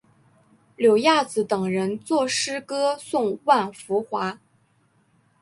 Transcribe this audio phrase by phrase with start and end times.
[0.77, 4.39] 柳亚子等人作诗歌颂万福华。